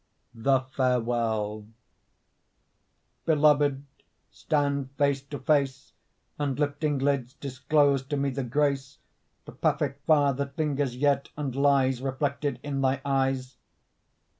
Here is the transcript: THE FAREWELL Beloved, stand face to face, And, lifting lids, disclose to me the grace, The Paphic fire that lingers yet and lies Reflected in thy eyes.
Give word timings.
THE 0.33 0.61
FAREWELL 0.61 1.67
Beloved, 3.25 3.85
stand 4.31 4.89
face 4.97 5.21
to 5.21 5.37
face, 5.37 5.93
And, 6.39 6.57
lifting 6.57 6.97
lids, 6.97 7.33
disclose 7.35 8.01
to 8.07 8.17
me 8.17 8.31
the 8.31 8.43
grace, 8.43 8.97
The 9.45 9.51
Paphic 9.51 9.99
fire 10.07 10.33
that 10.33 10.57
lingers 10.57 10.95
yet 10.97 11.29
and 11.37 11.55
lies 11.55 12.01
Reflected 12.01 12.59
in 12.63 12.81
thy 12.81 12.99
eyes. 13.05 13.57